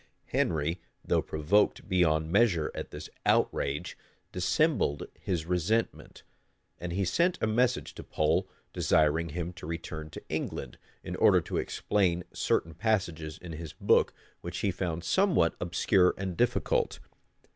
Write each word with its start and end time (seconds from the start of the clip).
Henry, 0.29 0.81
though 1.05 1.21
provoked 1.21 1.87
beyond 1.87 2.31
measure 2.31 2.71
at 2.73 2.89
this 2.89 3.07
outrage, 3.23 3.95
dissembled 4.31 5.03
his 5.13 5.45
resentment; 5.45 6.23
and 6.79 6.91
he 6.91 7.05
sent 7.05 7.37
a 7.39 7.45
message 7.45 7.93
to 7.93 8.03
Pole, 8.03 8.49
desiring 8.73 9.29
him 9.29 9.53
to 9.53 9.67
return 9.67 10.09
to 10.09 10.23
England, 10.27 10.79
in 11.03 11.15
order 11.17 11.39
to 11.41 11.57
explain 11.57 12.23
certain 12.33 12.73
passages 12.73 13.37
in 13.37 13.51
his 13.51 13.73
book 13.73 14.11
which 14.41 14.57
he 14.61 14.71
found 14.71 15.03
somewhat 15.03 15.53
obscure 15.61 16.15
and 16.17 16.35
difficult. 16.35 16.97